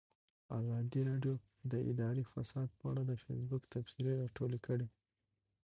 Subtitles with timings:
[0.59, 1.35] ازادي راډیو
[1.71, 4.87] د اداري فساد په اړه د فیسبوک تبصرې راټولې کړي.